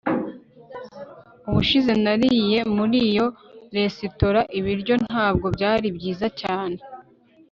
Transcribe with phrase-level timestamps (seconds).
[1.49, 3.27] ubushize nariye muri iyo
[3.75, 6.79] resitora ibiryo ntabwo byari byiza cyane